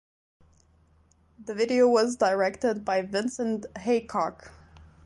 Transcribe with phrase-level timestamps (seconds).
[1.45, 4.51] The video was directed by Vincent Haycock.